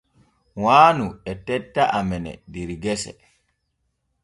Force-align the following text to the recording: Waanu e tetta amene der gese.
Waanu 0.63 1.07
e 1.31 1.33
tetta 1.45 1.83
amene 1.99 2.33
der 2.53 2.69
gese. 2.83 3.13